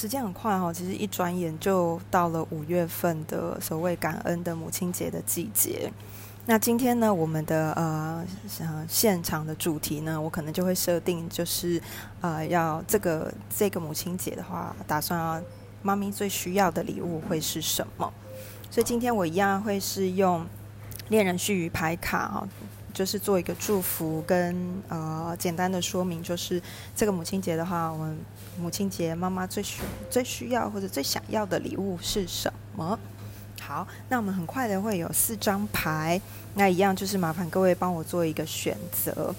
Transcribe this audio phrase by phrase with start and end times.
[0.00, 5.92] 时间很快哦，其实一转眼就到了五月份的所谓感恩的母亲节的季节。
[6.46, 8.24] 那今天呢，我们的呃
[8.86, 11.82] 现场的主题呢，我可能就会设定就是
[12.20, 15.42] 呃要这个这个母亲节的话，打算要
[15.82, 18.08] 妈咪最需要的礼物会是什么？
[18.70, 20.46] 所以今天我一样会是用
[21.08, 22.48] 恋人絮语牌卡哈。
[22.92, 24.56] 就是做一个祝福跟
[24.88, 26.60] 呃简单的说明，就是
[26.96, 28.18] 这个母亲节的话，我们
[28.60, 32.98] 母亲节妈妈最需最需要或者最想要的礼物是什么？
[33.60, 36.20] 好，那我们很快的会有四张牌，
[36.54, 39.34] 那一样就是麻烦各位帮我做一个选择。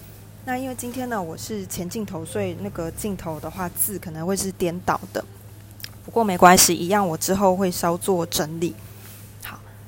[0.45, 5.23] 那因为今天呢我是前镜头，所以那个镜头的话字可能会是颠倒的，
[6.05, 8.75] 不过没关系，一样我之后会稍作整理。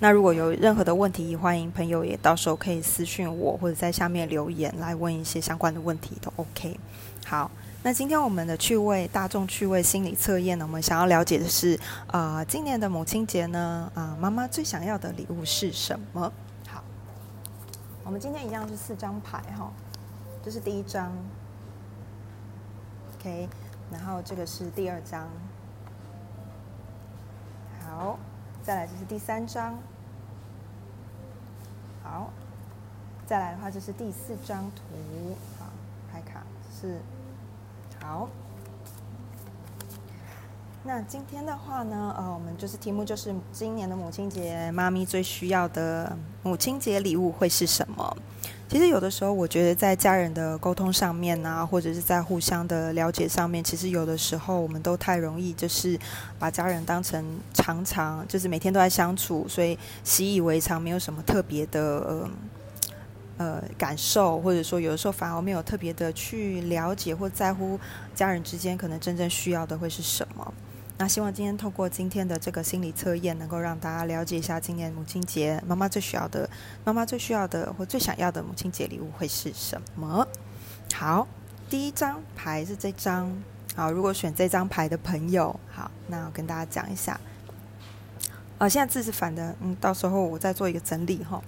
[0.03, 6.79] 那如果有任何的问题，欢迎朋友也到时候可以私讯我，或者在下面留言来问一些相关的问题都 OK。
[7.23, 7.51] 好，
[7.83, 16.33] 那今天我们的趣味大众趣味心理测验呢，我们想要了解的是，呃，今年的母亲节呢，啊，妈妈最想要的礼物是什么？
[16.67, 16.83] 好，
[18.03, 19.71] 我们今天一样是四张牌哈，
[20.43, 21.15] 这是第一张
[23.19, 23.47] ，OK，
[23.91, 25.29] 然后这个是第二张，
[27.87, 28.17] 好，
[28.63, 29.77] 再来就是第三张。
[32.03, 32.31] 好，
[33.25, 35.65] 再来的话就是第四张图，好，
[36.11, 36.43] 牌卡
[36.79, 36.99] 是
[38.01, 38.29] 好。
[40.83, 48.17] 那今天的话呢，呃，我们就是题目就是今年的母亲节，妈咪最需要的母亲节礼物会是什么？
[48.71, 55.99] 其实有的时候，我觉得在家人的沟通上面啊，或者是在互相的了解上面，其实有的时候我们都太容易就是
[56.39, 57.21] 把家人当成
[57.53, 62.29] 常常就是每天都在相处，所以习以为常，没有什么特别的呃
[63.39, 67.77] 呃感受，或者说有的时候反而没有特别的去了解或在乎
[68.15, 70.53] 家人之间可能真正需要的会是什么。
[71.01, 76.47] 那希望今天透过今天的这个心理测验，能够让大家了解一下今年母亲节妈妈最需要的、
[76.83, 80.27] 妈妈最需要的或最想要的母亲节礼物会是什么？
[80.93, 81.27] 好，
[81.67, 83.35] 第一张牌是这张。
[83.75, 87.19] 好，如果选这张牌的朋友，好，那我跟大家讲一下。
[88.59, 91.41] 呃，现在字是反的，嗯，到时候我再做一个整理哈。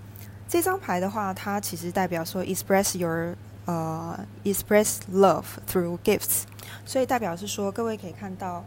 [0.48, 3.36] 这张牌的话，它其实代表说 express your
[3.66, 6.42] 呃 express love through gifts，
[6.88, 8.66] 所以代表是说各位可以看到。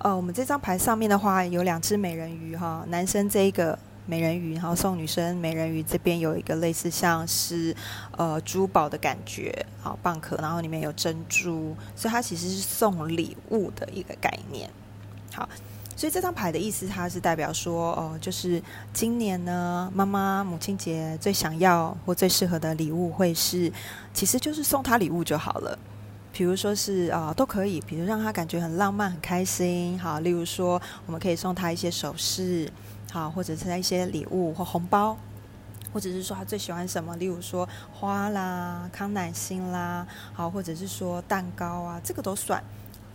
[0.00, 7.76] 呃，我们这张牌上面的话有两只美人鱼哈，男生这一个美人鱼，然后送女生美人鱼这边有一个类似像是
[8.16, 14.70] 呃珠宝的感觉，好蚌壳，然后里面有珍珠，所以它其实是送礼物的一个概念。
[15.34, 15.46] 好，
[15.94, 18.62] 所以这张牌的意思，它是代表说，哦，就是
[18.94, 23.70] 今年呢，妈妈母亲节最想要或最适合的礼物会是，
[24.14, 25.78] 其实就是送她礼物就好了。
[26.32, 32.70] 比如说是啊，都可以，比如让他感觉很浪漫、很开心，好，例如说我们可以送他一些首饰，
[33.12, 35.16] 好，或者是一些礼物或红包，
[35.92, 42.62] 或者是说他最喜欢什么，例如说花啦、康乃馨啦，好，或者是说蛋糕啊，这个都算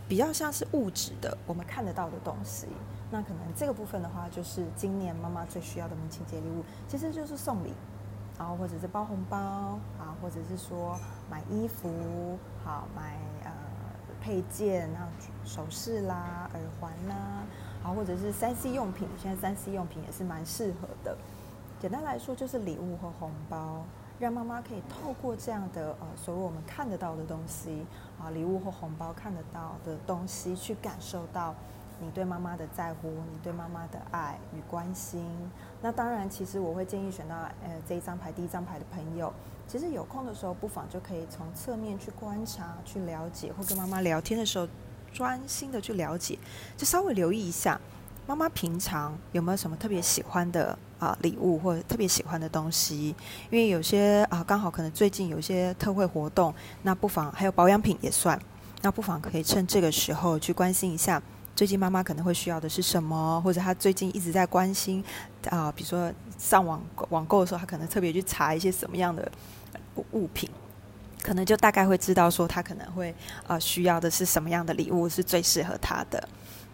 [0.06, 2.66] 比较像是物质的，我们看得到的东西。
[3.10, 7.72] 那可能这个部分的话，就是今年妈妈最需要的母亲节礼物，其实就是送礼。
[8.38, 9.38] 然后或者是包红包
[9.98, 10.98] 啊，或者是说
[11.30, 13.50] 买衣服，好买呃
[14.20, 15.08] 配件，然后
[15.44, 17.44] 首饰啦、耳环啦，
[17.82, 21.16] 好或者是三 C 用品，现在三 C 用品也是蛮适合的。
[21.80, 23.84] 简单来说就是礼物和红包，
[24.18, 27.86] 让妈妈可以透过这样的呃所谓我们看得到的东西
[28.20, 31.54] 啊，礼物或红包看得到的东西，去感受到。
[31.98, 35.24] 你对妈妈的在乎，你对妈妈的爱与关心。
[35.80, 37.34] 那当然，其实我会建议选到
[37.64, 39.32] 呃这一张牌第一张牌的朋友，
[39.66, 44.68] 其实有空的时候不妨就可以从侧面去观察、去了解，或跟妈妈聊天的时候
[45.12, 46.38] 专心的去了解，
[46.76, 47.80] 就稍微留意一下
[48.26, 53.14] 妈妈平常有没有什么特别喜欢的啊礼物或者特别喜欢的东西。
[53.50, 56.52] 因为有些啊刚好可能最近有些特惠活动，
[56.82, 58.38] 那不妨还有保养品也算，
[58.82, 61.22] 那不妨可以趁这个时候去关心一下。
[61.56, 65.02] 最近妈妈可能会需要的是什么，或者她最近一直在关心
[65.48, 69.32] 啊，比如说上网网购的时候，她可能特别去查一些什么样的
[70.12, 70.50] 物品，
[71.26, 73.12] 可能就大概会知道说他可能会
[73.48, 76.28] 啊需要的是什么样的礼物是最适合他的。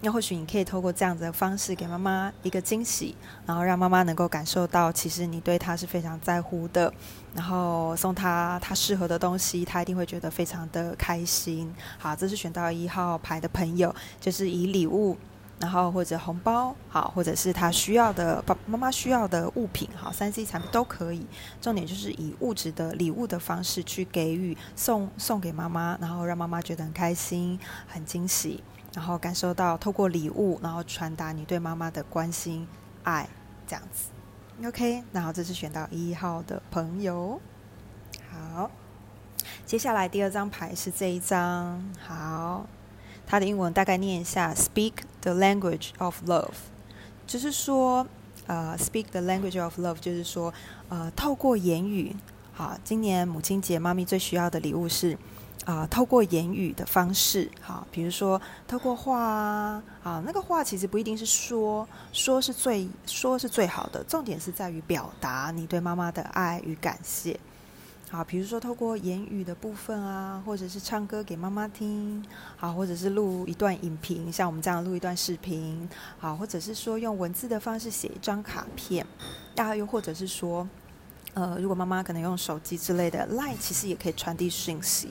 [0.05, 3.15] 那或许你可以透过这样子的方式给妈妈一个惊喜，
[3.47, 6.93] 然后让妈妈能够感受到，其实你对她是非常在乎的，
[7.37, 11.73] 然后送她她适合的东西，她一定会觉得非常的开心。
[11.99, 15.17] 好，这是选到一号牌的朋友，就是以礼物，
[15.63, 21.25] 然后或者红包，好，或者是他需要的爸妈妈需要的物品，好，三 C 产品都可以。
[21.61, 28.63] 重点就是以物质的礼物的方式去给予送送给妈妈，然后让妈妈觉得很开心、很惊喜。
[28.93, 32.67] 然后感受到透过礼物，然后传达你对妈妈的关心、
[33.05, 33.29] 爱，
[33.67, 34.11] 这样子。
[34.67, 37.41] OK，然后这是选到一号的朋友。
[38.31, 38.71] 好，
[39.65, 41.83] 接下来第二张牌是这一张。
[42.07, 42.67] 好，
[43.27, 46.53] 它的英文大概念一下：Speak the language of love，
[47.27, 48.07] 就是说，
[48.47, 50.53] 呃，Speak the language of love，就是说，
[50.91, 52.15] 呃，透过言语。
[52.53, 55.17] 好，今年母亲节，妈咪最需要的礼物是。
[55.65, 67.39] 啊，透过言语的方式，好，比如说透过画啊，啊，那个话其实不一定是说，说是最说是最好的，重点是在于表达你对妈妈的爱与感谢。
[68.13, 72.23] 好，比如说透过言语的部分啊，或者是唱歌给妈妈听，
[72.59, 75.89] 好，或者是录一段影评，像我们这样录一段视频，
[76.19, 79.07] 好，或者是说用文字的方式写一张卡片，
[79.55, 80.69] 大又或者是说，
[81.33, 85.09] 呃，如果妈妈可能用手机之类的，lie 其实也可以传递讯息。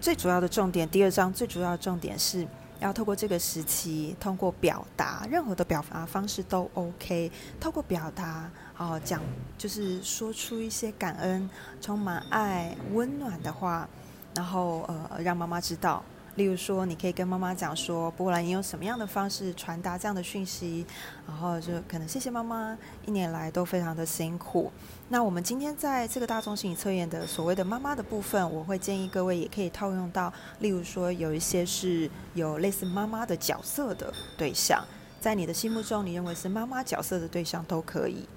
[0.00, 2.46] 最主要的重点，第二章最主要的重点是
[2.80, 7.30] 要透过这个时期，通过表达，任何的表达方式都 OK。
[7.60, 9.20] 透过表达，哦，讲
[9.56, 11.48] 就是说出一些感恩、
[11.80, 13.88] 充满爱、温暖的话，
[14.34, 16.02] 然后呃，让妈妈知道。
[16.36, 20.86] 例如说，你可以跟妈妈讲说，不管你用什么样的方式传达这样的讯息，
[21.26, 24.70] 然后就可能谢谢妈妈一年来都非常的辛苦。
[25.08, 34.84] 那我们今天在这个大众心理测验的所谓的妈妈的部分，我会建议各位也可以套用到，例如说有一些是有类似妈妈的角色的对象，
[35.18, 38.28] 在你的心目中你认为是妈妈角色的对象都可以，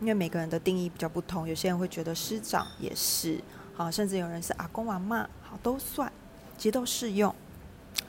[0.00, 3.42] 因为每个人的定义比较不同，有些人会觉得师长也是，
[3.74, 6.12] 好，甚至有人是阿公阿妈，好都算，
[6.56, 7.34] 其实都适用。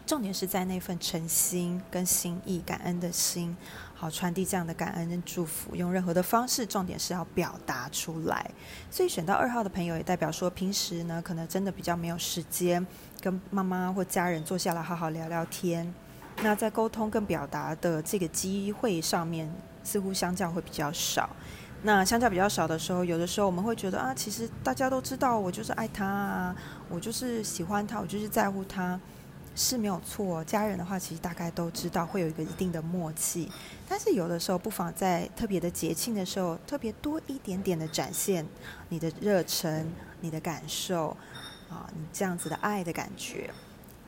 [0.09, 3.56] 重点是在那份诚心跟心意、感恩的心，
[3.94, 8.50] 好传递这样的感恩跟祝福，用任何的方式，重点是要表达出来。
[8.89, 12.83] 所以选到二号的朋友，也代表说平时呢，可能真的比较没有时间
[13.21, 15.94] 跟妈妈或家人坐下来好好聊聊天。
[16.41, 19.47] 那在沟通跟表达的这个机会上面，
[19.83, 21.29] 似乎相较会比较少。
[21.83, 26.56] 那相较比较少的时候，有的时候我们会觉得啊，其实大家都知道，我就是爱他啊，
[26.89, 29.00] 我就是喜欢他，我就是在乎他。
[29.61, 33.51] 是没有错，家人的话其实大概都知道会有一个一定的默契，
[33.89, 38.45] 但是有的时候不妨在特别的节庆的时候，特别多一点点的展现
[38.88, 39.85] 你的热忱、
[40.21, 41.09] 你的感受
[41.69, 43.50] 啊，你这样子的爱的感觉，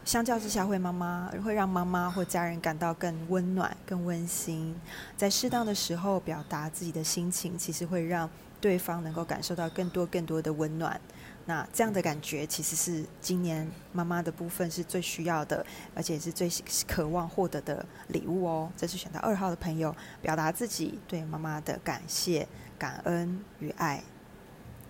[0.05, 4.73] 相较之下会妈妈会让妈妈或家人感到更温暖、更温馨，
[5.17, 8.29] 在适当的时候表达自己的心情，其实会让
[8.61, 10.97] 对方能够感受到更多更多的温暖。
[11.45, 15.65] 那这样的感觉其实是今年妈妈的部分是最需要的，
[15.95, 16.49] 而且是最
[16.87, 18.71] 渴望获得的礼物哦。
[18.77, 22.47] 这是选到二号的朋友，表达自己对妈妈的感谢、
[22.77, 24.03] 感恩与爱。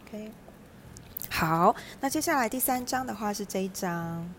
[0.06, 0.32] OK，
[1.30, 4.30] 好，那接下来第三章的话是这一章。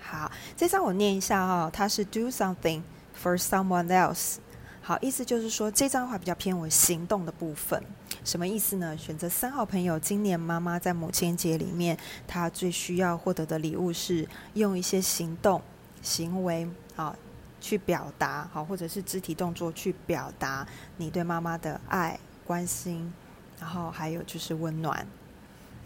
[0.00, 2.82] 好，这张我念一下哈，它是 Do something
[3.20, 4.36] for someone else。
[4.84, 7.80] 好，意思就是说这张话比较偏为行动的部分，
[8.24, 8.98] 什么意思呢？
[8.98, 11.96] 选择三号朋友，今年妈妈在母亲节里面，
[12.26, 15.62] 她最需要获得的礼物是用一些行动、
[16.02, 17.14] 行为啊
[17.60, 23.12] 去表达，好，或者是肢体动作去表达你对妈妈的爱、关心，
[23.60, 25.06] 然后还有就是温暖。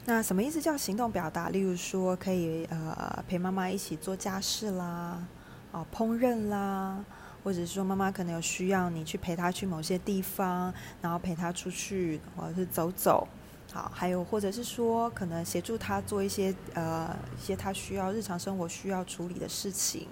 [0.07, 1.51] 那什么意思叫行动表达？
[1.51, 5.23] 例如说，可以呃陪妈妈一起做家事啦，
[5.71, 7.05] 啊烹饪啦。
[7.47, 13.25] 或者是说，妈妈可能有需要你去陪她去某些地方，然后陪她出去，或者是走走，
[13.73, 20.09] 好，还有或者是说，可能协助她做一些呃一些她需要日常生活需要处理的事情，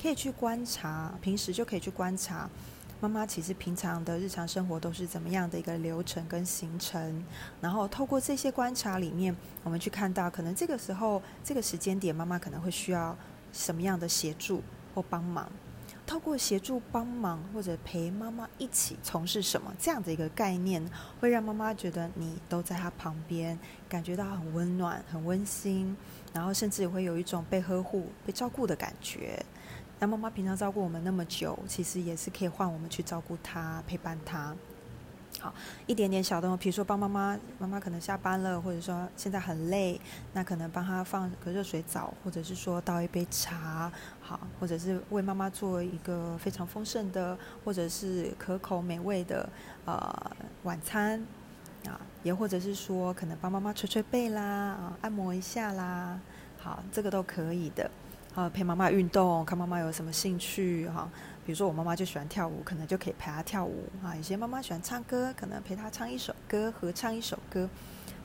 [0.00, 2.48] 可以去观察，平时就可以去观察
[3.00, 7.24] 妈妈其实平常的日常生活都是怎么样的一个流程跟行程，
[7.60, 13.16] 然后透过这些观察里面，我们去看到可能这个时候这个时间点，妈妈可能会需要
[13.52, 14.62] 什么样的协助
[14.94, 15.50] 或帮忙。
[16.06, 20.88] 透过协助帮忙或者陪妈妈一起从事什么这样的一个概念，
[21.20, 23.58] 会让妈妈觉得你都在她旁边，
[23.88, 25.96] 感觉到很温暖、很温馨，
[26.32, 29.44] 然后甚至也会有一种被呵护、被照顾的感觉。
[29.98, 34.54] 那妈妈平常照顾我们那么久，其实也是可以换我们去照顾她、陪伴她。
[35.46, 35.54] 好，
[35.86, 40.00] 一点点小动作，比如说帮妈妈，妈妈可能下班了，或者说现在很累，
[40.32, 49.48] 那可能帮她放个热水澡，或者是说倒一杯茶，好，或者是为妈妈做一个非常丰盛的，或者是可口美味的
[49.84, 51.24] 呃晚餐，
[51.86, 56.18] 啊，也或者是说可能帮妈妈捶捶背啦，啊，按摩一下啦，
[56.58, 57.88] 好，这个都可以的，
[58.36, 61.08] 啊，陪妈妈运动，看妈妈有什么兴趣，哈。
[61.46, 64.14] 比如说，我妈妈就喜欢跳舞，可能就可以陪她跳舞啊。
[64.14, 67.66] 有些妈妈喜欢唱歌，可能陪她唱一首歌，合唱一首歌，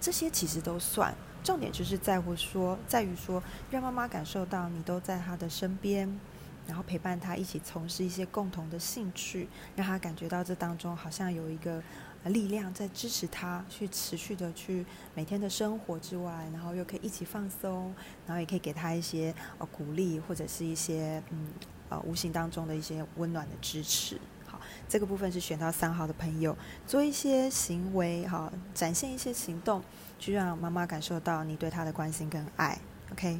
[0.02, 1.16] 这些其实都算。
[1.46, 6.20] 重点就是在乎说，在于说，让妈妈感受到你都在她的身边，
[6.68, 11.82] 然后陪伴她一起从事一些共同的兴趣，让她感觉到这当中好像有一个
[12.30, 14.86] 力量在支持他去持续的去
[15.16, 17.94] 每天的生活之外，然后又可以一起放松，
[18.28, 21.48] 然后也可以给他一些呃鼓励或者是一些嗯
[21.90, 24.20] 呃无形当中的一些温暖的支持。
[24.46, 29.82] 好，这个部分是选到三号的朋友做一些行为哈，展现一些行动，
[30.20, 32.78] 去让妈妈感受到你对她的关心跟爱。
[33.12, 33.40] OK，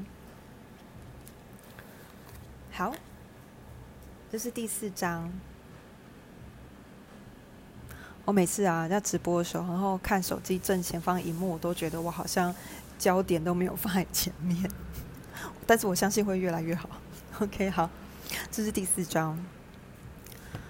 [2.72, 2.94] 好。
[4.32, 5.30] 这是第四章。
[8.32, 12.56] 我每次啊在直播的时候，然后看手机正前方荧幕，我都觉得我好像
[12.98, 14.72] 焦点都没有放在前面。
[15.68, 16.90] 但是我相信会越来越好。
[17.42, 17.90] OK，好，
[18.50, 19.38] 这是第四张。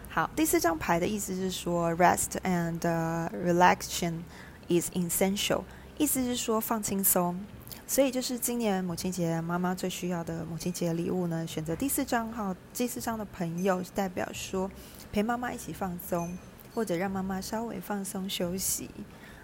[0.09, 2.79] 好，第四张牌的意思是说，rest and
[3.29, 4.21] relaxation
[4.67, 5.61] is essential，
[5.99, 7.39] 意思是说放轻松。
[7.85, 11.45] 所以就是今年母亲节，妈妈最需要的母亲节礼物呢？
[11.45, 14.71] 选择第四张哈，第四张的朋友代表说
[15.11, 16.35] 陪妈妈一起放松，
[16.73, 18.89] 或者让妈妈稍微放松休息。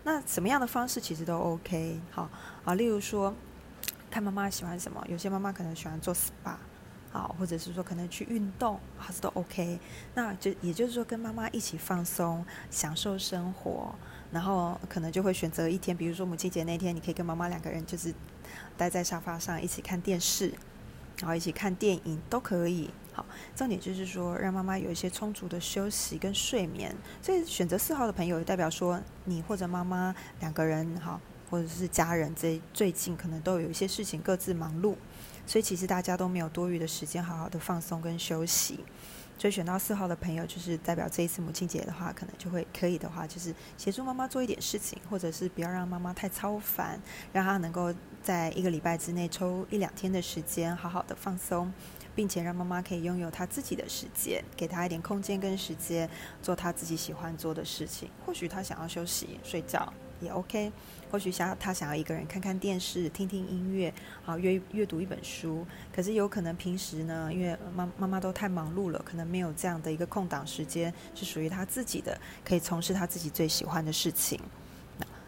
[0.03, 1.99] 那什么样的方式其实都 OK。
[2.11, 2.29] 好
[2.65, 3.33] 啊，例如说
[4.09, 6.55] 看妈妈喜欢什么，有些妈妈可能喜欢做 SPA，
[7.11, 9.79] 好，或者是说可能去运动，还是都 OK。
[10.15, 13.93] 那就也就是说跟妈妈一起放松，享受生活，
[14.31, 18.13] 然后可能就会选择一天，比如说母亲节那天，你可以跟妈妈两个人就是。
[18.77, 20.53] 待在沙发上一起看电视，
[21.19, 22.89] 然后一起看电影都可以。
[23.13, 26.95] 好，重点就是说让妈妈有一些充足的休息跟睡眠。
[27.21, 31.19] 所以选择四号的朋友，代表说你或者妈妈两个人，好，
[31.49, 34.95] 或者是家人，这最近可能都有一些事情各自忙碌，
[35.47, 38.81] 所以其实大家都没有多余的时间好好的放松跟休息。
[39.37, 46.99] 所以选到四号的朋友，就是代表这一次母亲节的话，可能就会可以的话，就是协助妈妈做一点事情，或者是不要让妈妈太操烦，
[47.31, 51.71] 让她能够在一个礼拜之内抽一两天的时间，好好的放松，
[52.15, 56.09] 并且让妈妈可以拥有她自己的时间，给她一点空间跟时间，
[56.41, 58.09] 做她自己喜欢做的事情。
[58.25, 60.71] 或许她想要休息睡觉也 OK。
[61.09, 63.93] 或许想他想要一个人看看电视、听听音乐，
[64.23, 65.65] 好阅阅读一本书。
[65.95, 74.39] 可是有可能平时呢，因为妈妈妈都太忙碌了，可能没有这样的一个空档时间是属于他自己的，可以从事他自己最喜欢的事情。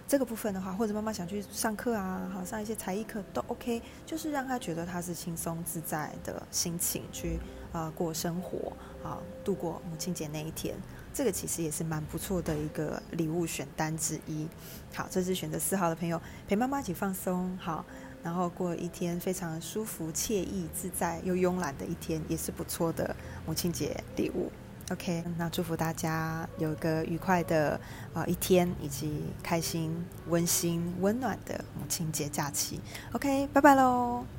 [0.06, 7.40] 这个部分的话，或者妈妈想去上课啊，好上一些才艺课都 OK，就是让他觉得他是轻松自在的心情去
[7.72, 8.74] 啊过生活
[9.04, 10.76] 啊，度过母亲节那一天。
[11.12, 14.48] 这个其实也是蛮不错的一个礼物选单之一。
[14.94, 17.84] 好，这是选择四号的朋友陪妈妈一起放松，好，
[18.24, 24.52] 然后过一天非常舒服、惬意、自在又慵懒的一天，也是不错的母亲节礼物。
[24.92, 27.80] OK，那祝福大家有一个愉快的
[28.14, 29.96] 啊一天，以及开心、
[30.30, 32.80] 温馨、温暖的母亲节假期。
[33.14, 34.39] OK，拜拜喽。